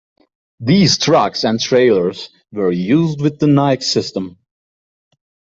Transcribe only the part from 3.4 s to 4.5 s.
Nike system.